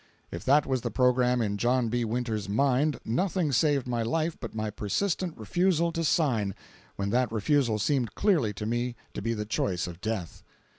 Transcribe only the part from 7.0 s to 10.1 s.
that refusal seemed clearly to me to be the choice of